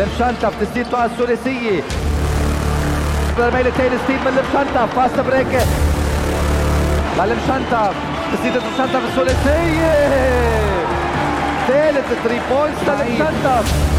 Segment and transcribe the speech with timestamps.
[0.00, 1.82] لمشانتف تسديد نقط الثلاثية
[3.38, 5.62] رميلتين ستيف من لمشانتف فاست بريك.
[7.18, 7.94] لمشانتف
[8.32, 9.92] تسديد لمشانتف الثلاثية
[11.68, 13.90] ثالث 3 بوينتس لمشانتف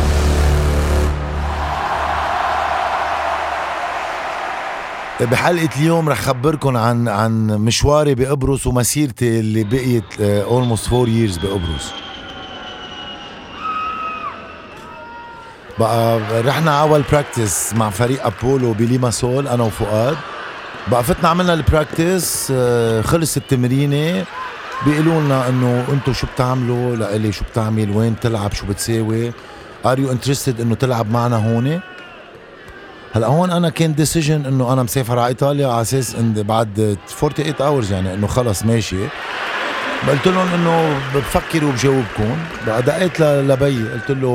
[5.21, 11.93] بحلقة اليوم رح خبركن عن عن مشواري بقبرص ومسيرتي اللي بقيت اولموست فور ييرز بقبرص
[15.79, 20.17] بقى رحنا أول practice مع فريق أبولو بليماسول أنا وفؤاد.
[20.91, 24.25] بقى فتنا عملنا ال practice آه، خلص التمرينة.
[24.85, 29.31] بيقولوا لنا إنه أنتم شو بتعملوا؟ لإلي شو بتعمل؟ وين بتلعب شو بتساوي؟
[29.85, 31.79] are you interested إنه تلعب معنا هون؟
[33.13, 37.91] هلأ هون أنا كان decision إنه أنا مسافر على إيطاليا على أساس بعد 48 hours
[37.91, 38.95] يعني إنه خلص ماشي.
[40.07, 42.37] قلت لهم إنه بفكر وبجاوبكم
[42.67, 44.27] دقيت لبيي قلت له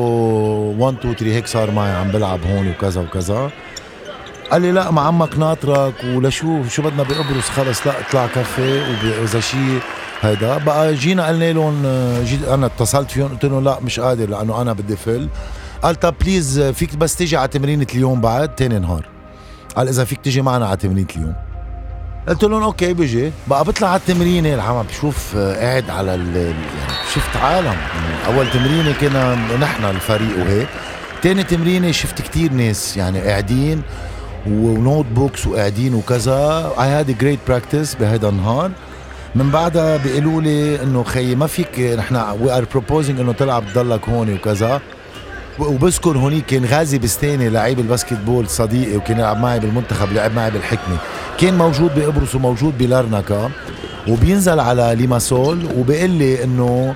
[0.79, 3.51] 1 2 3 هيك صار معي عم بلعب هون وكذا وكذا.
[4.51, 9.41] قال لي لا ما عمك ناطرك ولشو شو بدنا بقبرص؟ خلص لا اطلع كفي وإذا
[9.41, 9.81] شيء
[10.23, 10.59] هيدا.
[10.59, 11.83] بقى جينا قلنا لهم
[12.25, 15.29] جيت أنا اتصلت فيهم قلت لهم لا مش قادر لأنه أنا بدي فل.
[15.83, 19.07] قال طب please فيك بس تيجي على تمرينة اليوم بعد تاني نهار.
[19.77, 21.35] قال إذا فيك تيجي معنا على تمرينة اليوم.
[22.29, 23.33] قلت لهم okay بيجي.
[23.47, 24.55] بقى بطلع على التمرينة.
[24.55, 26.55] الحما بشوف آه، قاعد على ال يعني
[27.15, 27.67] شفت عالم.
[27.67, 30.69] يعني أول تمرينة كنا نحن الفريق وهيك.
[31.23, 33.83] تاني تمرينة شفت كتير ناس يعني قاعدين
[34.47, 36.73] و notebooks وقاعدين وكذا.
[36.81, 38.71] I had great practice بهيدا النهار.
[39.35, 44.09] من بعدها بيقولوا لي إنه خيي ما فيك نحن we are proposing إنه تلعب تضلك
[44.09, 44.81] هون وكذا.
[45.59, 50.51] وبذكر هونيك كان غازي بستاني لعيب ال basketball صديقي وكان يلعب معي بالمنتخب لعب معي
[50.51, 50.97] بالحكمة.
[51.39, 53.51] كان موجود بقبرص وموجود بلارنكا
[54.09, 56.95] وبينزل على ليماسول وبيقول لي انه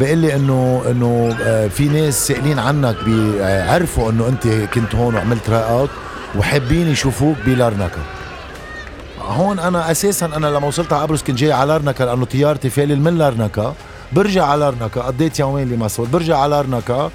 [0.00, 5.50] بيقول لي انه إنه آه، في ناس سائلين عنك بيعرفوا إنه أنت كنت هون وعملت
[5.50, 5.90] try out
[6.38, 8.00] وحابين يشوفوك بلارنكا
[9.20, 13.00] هون أنا أساسا أنا لما وصلت على قبرص كنت جاي على لارنكا لأنه طيارتي فالل
[13.00, 13.74] من لارنكا
[14.12, 17.10] برجع على لارنكا قضيت يومين لمسول برجع على لارنكا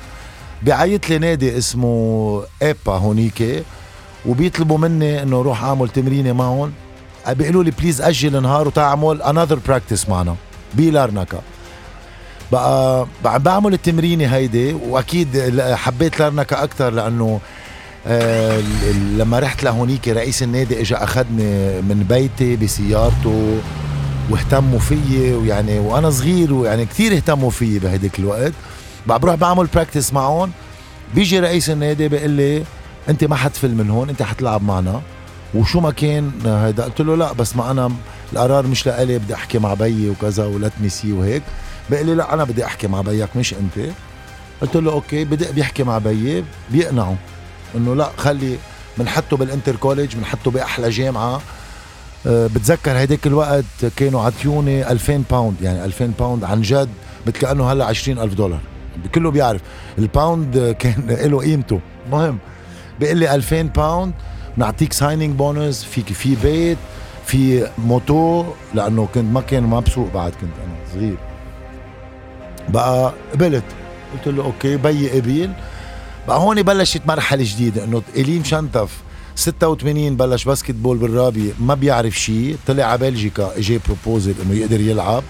[0.63, 3.63] بعيط لي نادي اسمه إيبا هونيك
[4.25, 6.71] وبيطلبوا مني إنه أروح أعمل تمرينة معهم.
[7.29, 10.35] بيقولوا لي please أجل نهار وتعمل another practice معنا.
[10.73, 11.41] بلارنكا
[12.51, 13.07] بقى
[13.39, 17.39] بعمل التمرينة هيدي وأكيد حبيت لارنكا أكثر لأنه
[18.07, 18.59] آه
[19.17, 23.57] لما رحت لهونيك رئيس النادي اجى أخذني من بيتي بسيارته
[24.29, 28.53] واهتموا فيي ويعني وأنا صغير ويعني كثير اهتموا فيي بهديك الوقت.
[29.07, 30.51] بقى بروح بعمل practice معهم.
[31.15, 32.63] بيجي رئيس النادي بيقول لي
[33.09, 35.01] انت ما حتفل من هون انت حتلعب معنا.
[35.55, 37.91] وشو ما كان هيدا قلت له لا بس ما أنا
[38.33, 41.43] القرار مش لإلي بدي أحكي مع بيي وكذا ولا تنسي وهيك.
[41.89, 43.89] بيقول لي لا أنا بدي أحكي مع بيك مش أنت.
[44.61, 47.15] قلت له okay بدي بيحكي مع بيي بيقنعه.
[47.75, 48.57] إنه لا خلي
[48.97, 51.41] بنحطه بال Intercollege بنحطه بأحلى جامعة.
[52.27, 56.89] أه بتذكر هيداك الوقت كانوا عطيوني 2000 pound يعني 2000 pound عن جد
[57.27, 58.59] مثل كأنه هلا 20000 دولار.
[59.15, 59.61] كله بيعرف.
[59.97, 61.79] ال pound كان له قيمته.
[62.05, 62.37] المهم
[63.01, 64.13] بيقول لي 2000 pound
[64.57, 66.77] بنعطيك signing bonus فيك في بيت
[67.25, 71.17] في موتو لأنه كنت ما كان ما بسوق بعد كنت أنا صغير.
[72.69, 73.63] بقى قبلت.
[74.13, 75.51] قلت له okay بيي قبيل
[76.27, 78.97] بقى هون بلشت مرحلة جديدة إنه إيلي مشنتف
[79.35, 85.23] 86 بلش basketball بالرابي ما بيعرف شيء طلع على بلجيكا اجى proposal إنه يقدر يلعب.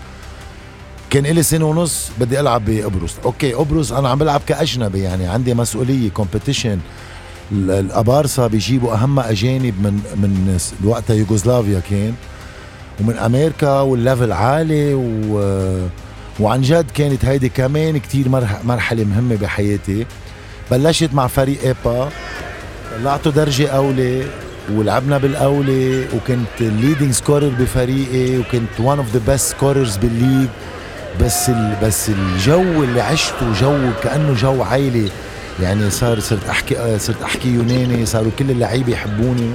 [1.09, 5.53] كان لي سنة ونص بدي ألعب بقبرص okay قبرص أنا عم بلعب كأجنبي يعني عندي
[5.53, 6.79] مسؤولية competition
[7.51, 12.13] الابارسا بيجيبوا أهم أجانب من من وقتها يوغوسلافيا كان
[12.99, 15.41] ومن أمريكا وال level عالي و
[16.39, 18.29] وعن جد كانت هيدي كمان كتير
[18.63, 20.05] مرحلة مهمة بحياتي.
[20.71, 22.09] بلشت مع فريق إيبا
[22.99, 24.23] طلعته درجة أولى
[24.73, 30.49] ولعبنا بالأولى وكنت ال leading scorer بفريقي وكنت one of the best scorers بال league.
[31.21, 31.75] بس ال...
[31.83, 35.09] بس الجو اللي عشته جو كأنه جو عائلي.
[35.59, 39.51] يعني صار صرت احكي صرت أحكي يوناني صاروا كل اللعيبة يحبوني.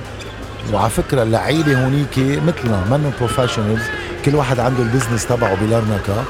[0.72, 3.82] وعلى فكرة اللعيبة هونيك مثلنا منهم professionals
[4.24, 6.24] كل واحد عنده ال business تبعه بلارنكا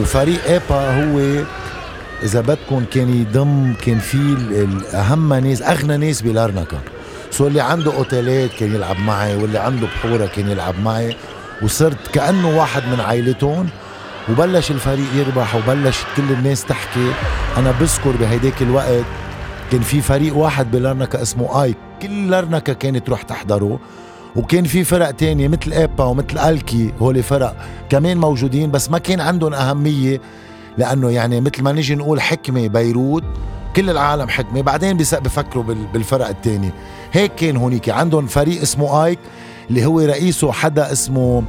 [0.00, 1.44] وفريق إيبا هو
[2.22, 4.36] إذا بدكم كان يضم كان في
[4.94, 6.78] أهم ناس أغنى ناس بلارنكا
[7.30, 11.16] so اللي عنده أوتيلات كان يلعب معي واللي عنده بحورة كان يلعب معي.
[11.62, 13.68] وصرت كأنه واحد من عائلتهم.
[14.30, 17.12] وبلش الفريق يربح وبلشت كل الناس تحكي.
[17.56, 19.04] أنا بذكر بهيداك الوقت
[19.72, 21.76] كان في فريق واحد بلارنكا اسمه آيك.
[22.02, 23.78] كل لارنكا كانت تروح تحضره.
[24.36, 27.56] وكان في فرق تانية مثل إيبا ومثل ألكي هول فرق
[27.90, 30.20] كمان موجودين بس ما كان عندهم أهمية.
[30.78, 33.24] لأنه يعني مثل ما نجي نقول حكمة بيروت
[33.76, 34.62] كل العالم حكمة.
[34.62, 36.70] بعدين بفكروا بالفرق الثاني
[37.12, 37.88] هيك كان هونيك.
[37.88, 39.18] عندهم فريق اسمه آيك
[39.70, 41.42] اللي هو رئيسه حدا اسمه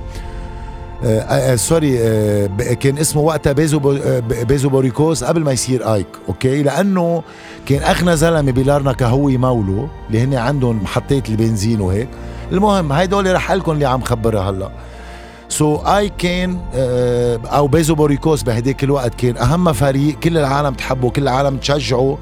[1.03, 2.47] آه آه sorry آه
[2.79, 7.23] كان اسمه وقتها بيزو آه بيزو بوريكوس قبل ما يصير آيك okay؟ لأنه
[7.65, 12.09] كان اغنى زلمة بلارنكا هو مولو اللي هن عندهم محطات البنزين وهيك.
[12.51, 14.71] المهم هيدول رح لكم اللي عم خبرها هلأ.
[15.50, 16.57] so آيك كان
[17.45, 22.17] أو بيزو بوريكوس بهديك الوقت كان أهم فريق كل العالم تحبه كل العالم تشجعه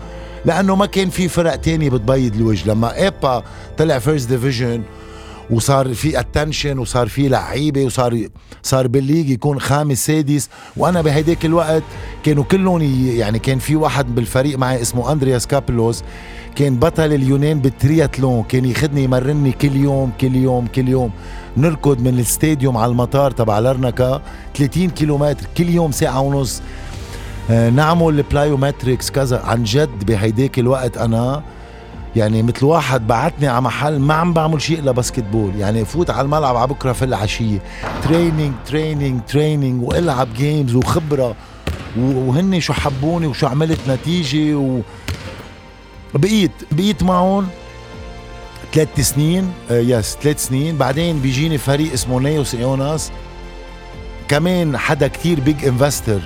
[0.45, 2.69] لأنه ما كان في فرق تانية بتبيض الوجه.
[2.69, 3.43] لما إيبا
[3.77, 4.81] طلع first division
[5.51, 8.27] وصار في attention وصار في لعيبة وصار
[8.63, 10.50] صار بال league يكون خامس سادس.
[10.77, 11.83] وأنا بهديك الوقت
[12.24, 16.03] كانوا كلهم يعني كان في واحد بالفريق معي اسمه أندرياس كابلوس.
[16.56, 18.44] كان بطل اليونان بالترياتلون.
[18.44, 21.12] كان ياخذني يمرني كل يوم كل يوم كل يوم.
[21.57, 24.21] نركض من ال stadium على المطار تبع لرنكا
[24.56, 26.62] 30 كيلومتر كل يوم ساعة ونص.
[27.50, 29.39] آه، نعمل plyometrics كذا.
[29.39, 31.44] عن جد بهيداك الوقت أنا
[32.15, 36.21] يعني مثل واحد بعتني على محل ما عم بعمل شيء إلا basketball يعني فوت على
[36.21, 37.59] الملعب على بكرة في العشية.
[38.03, 41.35] training training training والعب games وخبرة.
[41.97, 44.79] وهن شو حبوني وشو عملت نتيجة و
[46.13, 47.47] بقيت بقيت معهم
[48.73, 49.51] ثلاث سنين.
[49.71, 50.77] آه yes ثلاث سنين.
[50.77, 53.11] بعدين بيجيني فريق اسمه نيوس ايوناس
[54.27, 56.21] كمان حدا كتير big investor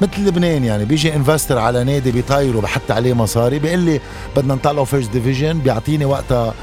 [0.00, 4.00] مثل لبنان يعني بيجي investor على نادي بيطايره بحط عليه مصاري بيقول لي
[4.36, 6.54] بدنا نطلعه first division بيعطيني وقتها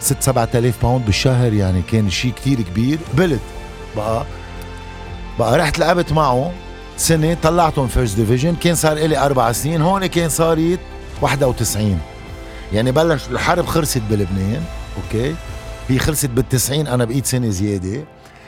[0.00, 2.98] 6 7000 pound بالشهر يعني كان شيء كتير كبير.
[3.12, 3.40] قبلت
[3.96, 4.24] بقى
[5.38, 6.52] بقى رحت لعبت معه
[6.96, 10.78] سنة طلعتهم first division كان صار لي أربع سنين هون كان صارت
[11.22, 11.98] 91
[12.72, 14.62] يعني بلش الحرب خلصت بلبنان
[14.96, 15.34] okay؟
[15.88, 18.04] هي خلصت بالتسعين أنا بقيت سنة زيادة.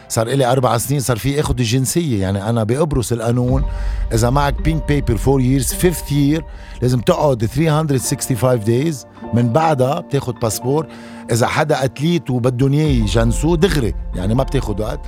[0.08, 3.64] صار لي أربع سنين صار فيي اخذ الجنسيه يعني أنا بقبرص القانون
[4.12, 6.44] إذا معك pink paper four years fifth year
[6.82, 10.86] لازم تقعد 365 days من بعدها بتاخذ باسبور
[11.32, 13.94] إذا حدا athlete وبدهم إياه يجنسوه دغري.
[14.14, 15.00] يعني ما بتاخذ وقت.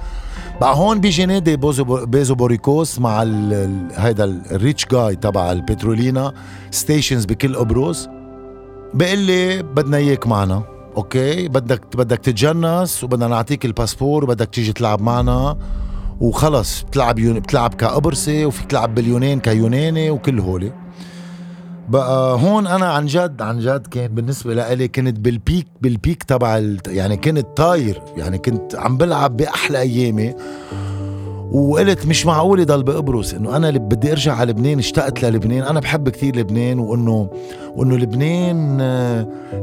[0.60, 1.56] بقى هون بيجي نادي
[2.06, 3.22] بيزو بوريكوس مع
[3.94, 6.32] هيدا الريتش جاي تبع ال Petrolina
[6.70, 8.08] stations بكل قبرص
[8.94, 10.77] بقول لي بدنا إياك معنا.
[10.96, 15.56] okay بدك بدك تتجنس وبدنا نعطيك الباسبور وبدك تيجي تلعب معنا.
[16.20, 17.40] وخلص بتلعب يون...
[17.40, 20.72] بتلعب كقبرصي وفيك تلعب باليونان كيوناني وكل هولي.
[21.88, 26.22] بقى هون أنا عن جد عن جد كان بالنسبة لإلي كنت بال peak بال peak
[26.22, 26.80] تبع ال...
[26.86, 28.02] يعني كنت طاير.
[28.16, 30.34] يعني كنت عم بلعب بأحلى أيامي.
[31.52, 35.62] وقلت مش معقول يضل بقبرص إنه أنا اللي بدي أرجع على لبنان اشتقت للبنان.
[35.62, 37.28] أنا بحب كثير لبنان وإنه
[37.76, 38.78] وإنه لبنان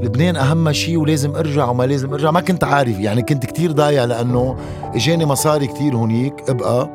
[0.01, 2.31] لبنان أهم شيء ولازم أرجع وما لازم أرجع.
[2.31, 4.55] ما كنت عارف يعني كنت كثير ضايع لأنه
[4.93, 6.49] إجاني مصاري كثير هونيك.
[6.49, 6.89] بقى.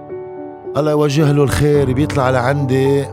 [0.77, 3.05] الله يوجه له الخير بيطلع لعندي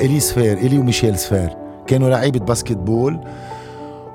[0.00, 1.50] إلي سفير إلي وميشيل سفير.
[1.86, 3.20] كانوا لعيبة basketball.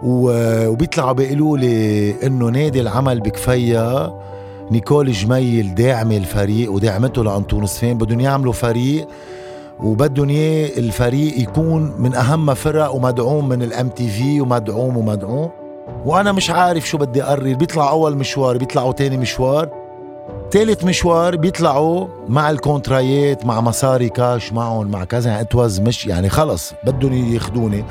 [0.03, 4.13] وبيطلعوا بيقولوا لي إنه نادي العمل بكفيا
[4.71, 9.07] نيكول جميل داعمه الفريق ودعمته لانطون سفين بدهم يعملوا فريق
[9.79, 15.49] وبدهم اياه الفريق يكون من أهم فرق ومدعوم من ال MTV ومدعوم ومدعوم.
[16.05, 17.53] وأنا مش عارف شو بدي أقرر.
[17.53, 19.69] بيطلع أول مشوار بيطلعوا تاني مشوار.
[20.51, 25.29] ثالث مشوار بيطلعوا مع الكونتراتات مع مصاري كاش معهم مع كذا.
[25.29, 27.83] يعني it was much يعني خلص بدهم ياخذوني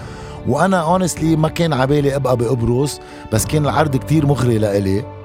[0.48, 3.00] وأنا honestly ما كان عبالي أبقى بقبرص
[3.32, 5.19] بس كان العرض كتير مغري لإلي.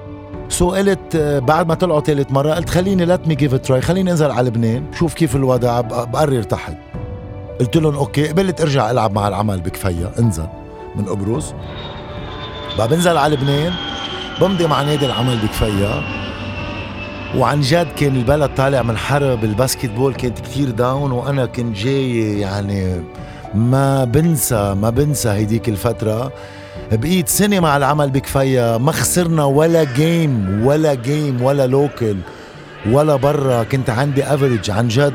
[0.48, 1.16] so قلت
[1.46, 4.84] بعد ما طلعوا ثالث مرة قلت خليني let me give try خليني انزل على لبنان
[4.98, 6.74] شوف كيف الوضع بقرر تحت.
[7.60, 10.46] قلت لهم okay قبلت أرجع ألعب مع العمل بكفيا انزل
[10.96, 11.54] من قبرص.
[12.78, 13.72] بقى بنزل على لبنان
[14.40, 16.02] بمضي مع نادي العمل بكفيا
[17.36, 22.40] وعن جد كان البلد طالع من حرب ال basketball كانت كثير down وأنا كنت جاي
[22.40, 23.02] يعني
[23.54, 26.32] ما بنسى ما بنسى هيديك الفترة.
[26.92, 28.78] بقيت سنة مع العمل بكفيا.
[28.78, 32.16] ما خسرنا ولا game ولا game ولا local
[32.90, 33.62] ولا برا.
[33.62, 35.14] كنت عندي average عن جد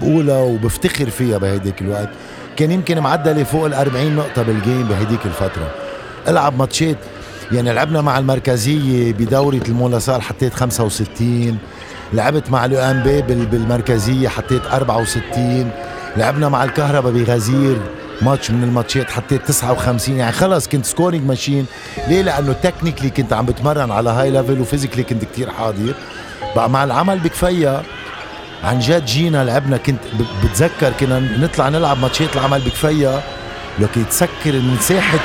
[0.00, 2.08] بقولها وبفتخر فيها بهيديك الوقت.
[2.56, 5.70] كان يمكن معدلي فوق ال 40 نقطة بال game بهيديك الفترة.
[6.28, 6.96] ألعب ماتشات
[7.52, 11.58] يعني لعبنا مع المركزية بدورة المولاسال حطيت 65
[12.12, 15.70] لعبت مع الام بي بالمركزية حطيت 64
[16.16, 17.76] لعبنا مع الكهرباء بغزير.
[18.22, 21.66] ماتش من الماتشات حطيت 59 يعني خلص كنت scoring machine
[22.08, 25.94] ليه؟ لأنه technically كنت عم بتمرن على high level و physically كنت كتير حاضر.
[26.56, 27.82] بقى مع العمل بكفيا
[28.64, 29.76] عن جد جينا لعبنا.
[29.76, 29.98] كنت
[30.44, 33.22] بتذكر كنا نطلع نلعب ماتشات العمل بكفيا
[33.78, 35.18] لك تسكر من ساحة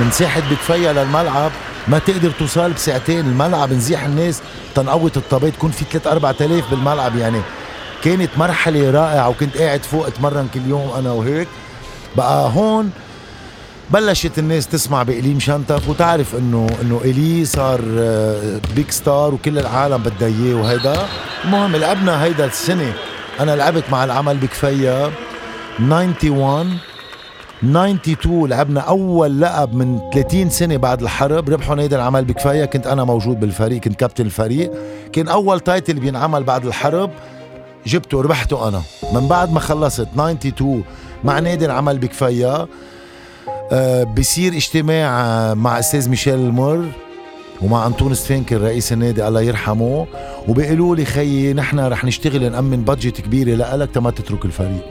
[0.00, 1.50] من ساحة بكفيا للملعب.
[1.88, 4.40] ما تقدر توصل بساعتين الملعب نزيح الناس.
[4.74, 7.16] تنقوت الطابات يكون في 3 4000 بالملعب.
[7.16, 7.40] يعني
[8.04, 9.28] كانت مرحلة رائعة.
[9.28, 11.48] وكنت قاعد فوق أتمرن كل يوم أنا وهيك.
[12.16, 12.90] بقى هون
[13.90, 17.80] بلشت الناس تسمع بإيلي مشنتف وتعرف انه إنه إيلي صار
[18.74, 20.96] big آه، star وكل العالم بدها إياه وهيدا.
[21.44, 22.92] المهم لعبنا هيدا السنة.
[23.40, 25.10] أنا لعبت مع العمل بكفيا
[25.80, 26.78] 91
[27.64, 31.50] 92 لعبنا أول لقب من 30 سنة بعد الحرب.
[31.50, 32.64] ربحوا نادي العمل بكفيا.
[32.64, 34.72] كنت أنا موجود بالفريق كنت كابتن الفريق.
[35.12, 37.10] كان أول title بينعمل بعد الحرب.
[37.86, 38.82] جبته ربحته أنا.
[39.12, 40.84] من بعد ما خلصت 92
[41.24, 42.68] مع نادي العمل بكفاية.
[43.72, 46.84] أه بصير اجتماع مع أستاذ ميشيل المر
[47.62, 50.06] ومع انطونس فينكر رئيس النادي الله يرحمه
[50.48, 54.84] وبيقولوا لي خيي نحن رح نشتغل نأمن بادجت كبيرة لك تما تترك الفريق.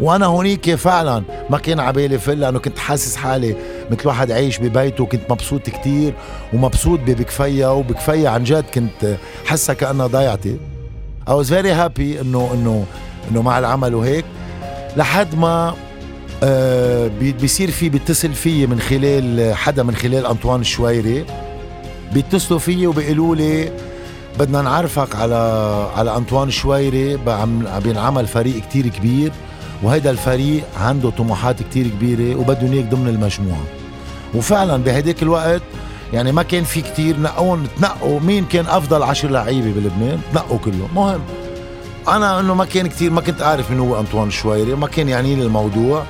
[0.00, 3.56] وأنا هونيك فعلا ما كان عبالي فل لأنه كنت حاسس حالي
[3.90, 6.14] مثل واحد عايش ببيته وكنت مبسوط كتير
[6.52, 10.56] ومبسوط ببكفية وبكفية عن جد كنت حاسة كأنها ضيعتي
[11.28, 12.84] I was very happy انه انه
[13.30, 14.24] إنه مع العمل وهيك.
[14.98, 15.74] لحد ما
[16.42, 21.24] آه بيصير في بيتصل فيي من خلال حدا من خلال أنطوان الشويري
[22.12, 23.72] بيتصلوا فيي وبيقولوا لي
[24.38, 25.34] بدنا نعرفك على
[25.96, 27.16] على أنطوان الشويري
[27.84, 29.32] بينعمل فريق كتير كبير
[29.82, 33.64] وهيدا الفريق عنده طموحات كتير كبيرة وبدهم اياك ضمن المجموعة.
[34.34, 35.62] وفعلا بهديك الوقت
[36.12, 40.88] يعني ما كان في كتير نقون تنقوا مين كان أفضل عشر لعيبة بلبنان؟ تنقوا كلهم.
[40.94, 41.20] مهم.
[42.16, 45.34] أنا إنه ما كان كتير ما كنت عارف مين هو أنطوان شويري ما كان يعني
[45.34, 46.04] لي الموضوع.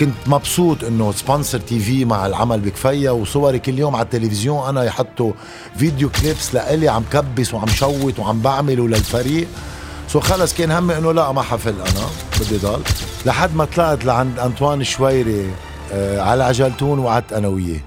[0.00, 5.32] كنت مبسوط إنه sponsor TV مع العمل بكفيا وصوري كل يوم على التلفزيون أنا يحطوا
[5.76, 9.48] video clips لإلي عم كبس وعم شوت وعم بعمله للفريق
[10.08, 12.06] so خلص كان همي إنه لا ما حفل أنا
[12.40, 12.80] بدي ضل.
[13.26, 15.50] لحد ما طلعت لعند أنطوان شويري
[15.92, 17.80] آه على عجلتون وقعدت أنا وياه.